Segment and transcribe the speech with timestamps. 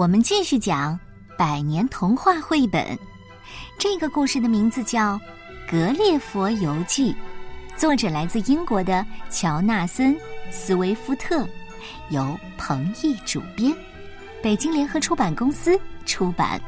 [0.00, 0.98] 我们继续讲
[1.36, 2.98] 百年童话绘本。
[3.78, 5.18] 这个故事的名字叫
[5.70, 7.12] 《格列佛游记》，
[7.76, 10.14] 作者来自英国的乔纳森·
[10.50, 11.46] 斯威夫特，
[12.08, 13.76] 由彭毅主编，
[14.42, 16.58] 北京联合出版公司出版。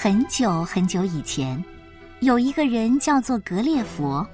[0.00, 1.60] 很久很久以前，
[2.20, 4.24] 有一个人叫做格列佛，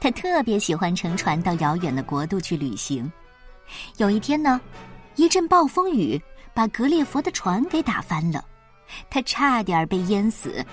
[0.00, 3.12] 他特别喜欢乘船到遥远的国度去旅行。
[3.98, 4.58] 有一天呢，
[5.16, 6.18] 一阵暴风雨
[6.54, 8.42] 把格列佛的船给打翻了，
[9.10, 10.64] 他差点被淹死。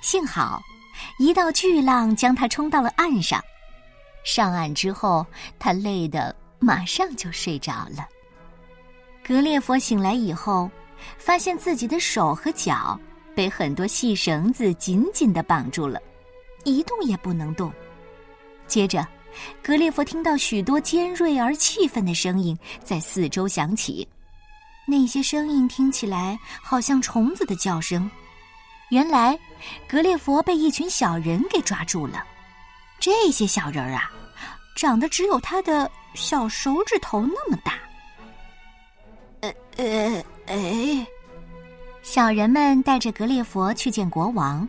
[0.00, 0.62] 幸好，
[1.18, 3.42] 一道巨浪将他冲到了岸上。
[4.22, 5.26] 上岸之后，
[5.58, 8.06] 他累得马上就睡着了。
[9.26, 10.70] 格列佛醒来以后，
[11.18, 12.96] 发现自己的手和脚。
[13.36, 16.00] 被很多细绳子紧紧的绑住了，
[16.64, 17.70] 一动也不能动。
[18.66, 19.06] 接着，
[19.62, 24.08] 格列佛听到许多尖锐而气愤的声音在四周响起，
[24.88, 28.10] 那些声音听起来好像虫子的叫声。
[28.88, 29.38] 原来，
[29.86, 32.24] 格列佛被一群小人给抓住了。
[32.98, 34.10] 这些小人儿啊，
[34.78, 37.74] 长得只有他的小手指头那么大。
[42.16, 44.66] 小人们带着格列佛去见国王，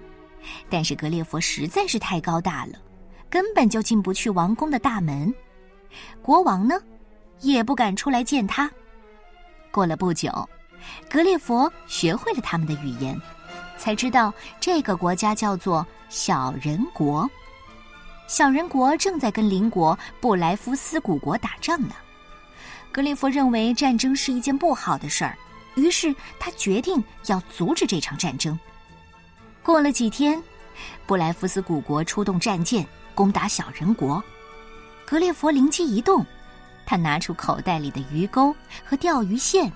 [0.70, 2.73] 但是格列佛实在是太高大了，
[3.30, 5.34] 根本就进不去王宫的大门。
[6.22, 6.78] 国王呢，
[7.39, 8.70] 也不敢出来见他。
[9.72, 10.30] 过了不久，
[11.09, 13.17] 格列佛学会了他们的语言，
[13.78, 17.26] 才知道这个国家叫做小人国。
[18.28, 21.95] 小人国正在跟邻国布莱夫斯古国打仗呢。
[22.92, 25.38] 格列佛认为战争是一件不好的事儿。
[25.78, 28.59] 于是他决定要阻止这场战争。
[29.64, 30.42] 过了几天，
[31.06, 34.22] 布莱夫斯古国出动战舰攻打小人国。
[35.05, 36.26] 格列佛灵机一动，
[36.86, 39.71] 他拿出口袋里的鱼钩和钓鱼线，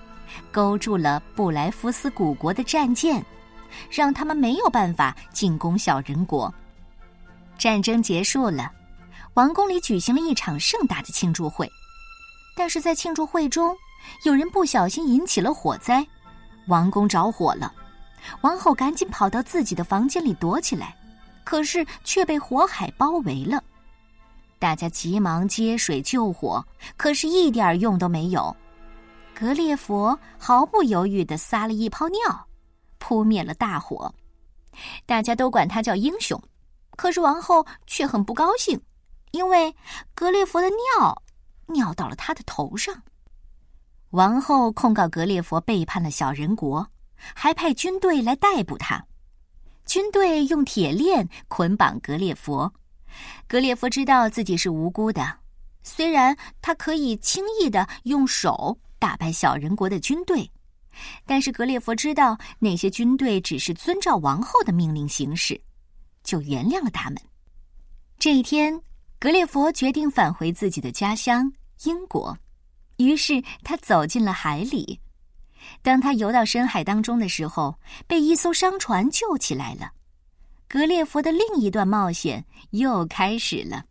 [0.50, 3.24] 勾住了布莱夫斯古国的战舰，
[3.88, 6.52] 让他们没有办法进攻小人国。
[7.56, 8.72] 战争结束了，
[9.34, 11.70] 王宫里举行了一场盛大的庆祝会，
[12.56, 13.76] 但是在庆祝会中。
[14.24, 16.06] 有人不小心引起了火灾，
[16.68, 17.72] 王宫着火了。
[18.42, 20.96] 王后赶紧跑到自己的房间里躲起来，
[21.42, 23.62] 可是却被火海包围了。
[24.58, 26.64] 大家急忙接水救火，
[26.96, 28.56] 可是一点用都没有。
[29.34, 32.46] 格列佛毫不犹豫的撒了一泡尿，
[32.98, 34.14] 扑灭了大火。
[35.04, 36.40] 大家都管他叫英雄，
[36.96, 38.80] 可是王后却很不高兴，
[39.32, 39.74] 因为
[40.14, 41.22] 格列佛的尿
[41.66, 42.94] 尿到了他的头上。
[44.12, 46.86] 王后控告格列佛背叛了小人国，
[47.16, 49.02] 还派军队来逮捕他。
[49.86, 52.70] 军队用铁链捆绑格列佛，
[53.48, 55.38] 格列佛知道自己是无辜的。
[55.82, 60.48] 虽然他可以轻易的用手打败小人国的军队，
[61.24, 65.58] 但是格列佛知道那些军队只是遵照王后的命令行事，
[66.22, 67.18] 就原谅了他们。
[68.18, 68.78] 这一天，
[69.18, 71.50] 格列佛决定返回自己的家乡
[71.84, 72.36] 英国。
[73.02, 75.00] 于是他走进了海里。
[75.80, 79.90] 当他游到深海当中的时候，被一艘商船救起来了。
[80.68, 83.84] 格列佛的另一段冒险又开始了。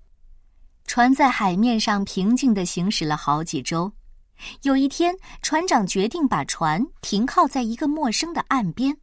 [0.85, 3.91] 船在海面上平静的行驶了好几周。
[4.63, 8.97] 有一天，船长决定把船停靠在一个陌生的岸边，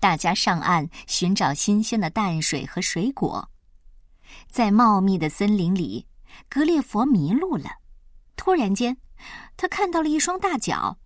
[0.00, 3.48] 大家上岸寻找新鲜的淡水和水果。
[4.50, 6.06] 在茂密的森林里，
[6.48, 7.70] 格列佛迷路了。
[8.36, 8.96] 突然间。
[9.56, 10.98] 他看到了一双大脚，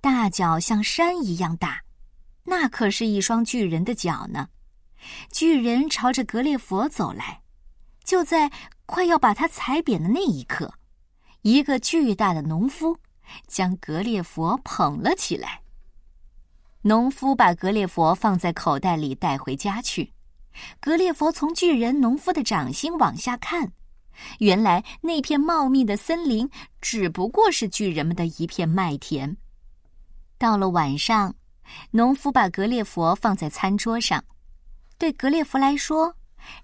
[0.00, 1.82] 大脚像山一样大，
[2.44, 4.48] 那可是一双巨人的脚呢。
[5.30, 7.42] 巨人朝着格列佛走来，
[8.04, 8.50] 就在
[8.86, 10.74] 快要把他踩扁的那一刻，
[11.42, 12.98] 一个巨大的农夫
[13.46, 15.62] 将格列佛捧了起来。
[16.82, 20.12] 农夫把格列佛放在口袋里带回家去。
[20.80, 23.72] 格列佛从巨人农夫的掌心往下看。
[24.38, 26.48] 原来那片茂密的森林
[26.80, 29.36] 只不过是巨人们的一片麦田。
[30.38, 31.34] 到了晚上，
[31.90, 34.22] 农夫把格列佛放在餐桌上。
[34.98, 36.14] 对格列佛来说，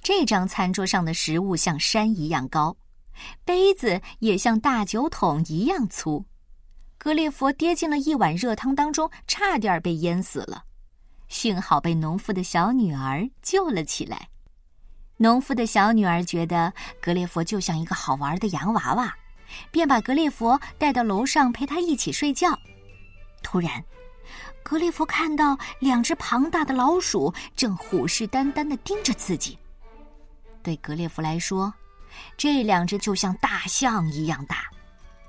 [0.02, 2.76] 这张餐桌上的食物像山一样高，
[3.44, 6.24] 杯子也像大酒桶一样粗。
[6.98, 10.64] 格列佛跌进了一碗热汤当中，差点被淹死了。
[11.28, 14.28] 幸好被农夫的小女儿救了起来。
[15.20, 19.12] 农夫的小女儿觉得格列佛就像一个好玩的洋娃娃，
[19.72, 22.56] 便把格列佛带到楼上陪他一起睡觉。
[23.42, 23.84] 突然，
[24.62, 29.58] 格列佛看到两只庞大的老鼠正虎视眈眈的盯着自己。
[30.62, 31.74] 对格列佛来说，
[32.36, 34.66] 这两只就像大象一样大。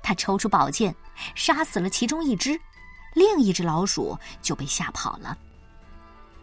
[0.04, 0.94] 他抽出宝剑，
[1.34, 2.56] 杀死了其中一只，
[3.14, 5.36] 另一只老鼠就被吓跑了。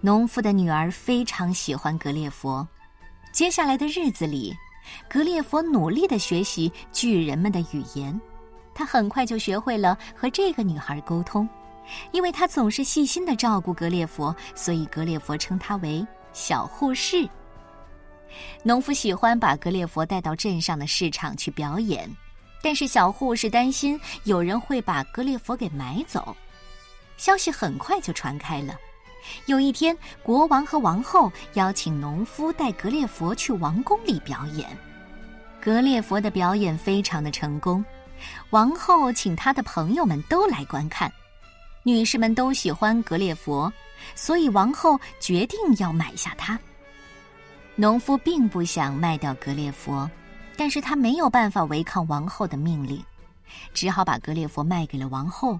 [0.01, 2.67] 农夫的女儿非常喜欢格列佛。
[3.31, 4.55] 接下来的日子里，
[5.09, 8.19] 格列佛努力的学习巨人们的语言。
[8.73, 11.47] 他很快就学会了和这个女孩沟通。
[12.11, 17.25] 因为他总是细心的照顾格列佛，所以格列佛称他为小护士。
[18.61, 22.13] 农夫喜欢把格列佛带到镇上的市场去表演，
[22.61, 26.35] 但是小护士担心有人会把格列佛给买走。
[27.15, 28.77] 消息很快就传开了。
[29.45, 34.67] 有一天，国王和王后邀请农夫带格列佛去王宫里表演。
[35.61, 37.83] 格列佛的表演非常的成功，
[38.51, 41.11] 王后请他的朋友们都来观看。
[41.83, 43.71] 女士们都喜欢格列佛，
[44.15, 46.59] 所以王后决定要买下它。
[47.75, 50.09] 农夫并不想卖掉格列佛，
[50.55, 53.03] 但是他没有办法违抗王后的命令，
[53.73, 55.59] 只好把格列佛卖给了王后。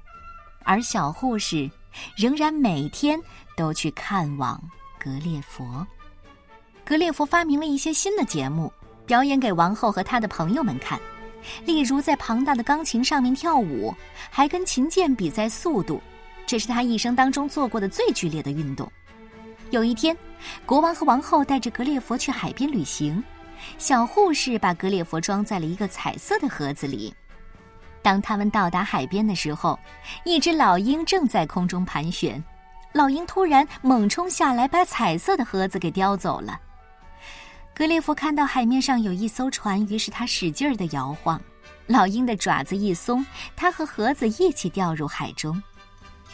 [0.63, 1.69] 而小护士
[2.15, 3.19] 仍然每天
[3.55, 4.61] 都去看望
[4.99, 5.85] 格列佛。
[6.85, 8.71] 格列佛发明了一些新的节目，
[9.05, 10.99] 表演给王后和他的朋友们看，
[11.65, 13.93] 例如在庞大的钢琴上面跳舞，
[14.29, 16.01] 还跟琴键比赛速度。
[16.45, 18.89] 这是他一生当中做过的最剧烈的运动。
[19.69, 20.15] 有一天，
[20.65, 23.21] 国王和王后带着格列佛去海边旅行，
[23.77, 27.13] 小护士把格列佛装在了一个彩色的盒子里。
[28.07, 29.77] 当他们到达海边的时候，
[30.23, 32.41] 一只老鹰正在空中盘旋，
[32.93, 36.57] 老鹰突然猛冲下来，把彩色的盒子给叼走了。
[37.75, 41.37] 格列佛看到海面上有一艘船，于是他使劲儿的摇晃，
[41.85, 43.25] 老鹰的爪子一松，
[43.57, 45.61] 他和盒子一起掉入海中。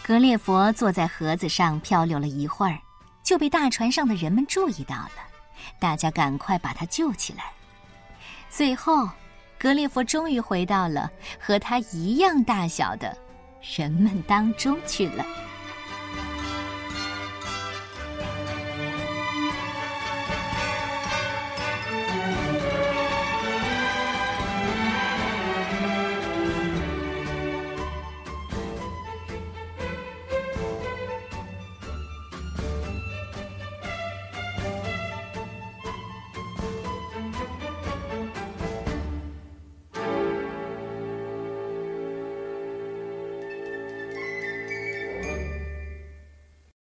[0.03, 2.77] 格列佛坐在盒子上漂流了一会儿，
[3.23, 5.11] 就被大船上的人们注意到了。
[5.79, 7.45] 大家赶快把他救起来。
[8.47, 9.09] 最后，
[9.63, 13.17] 格列佛终于回到了和他一样大小的
[13.61, 15.25] 人们当中去了。